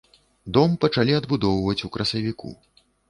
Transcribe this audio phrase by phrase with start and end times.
[0.57, 2.49] Дом пачалі адбудоўваць у красавіку.